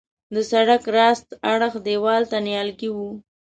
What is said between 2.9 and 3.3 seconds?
وه.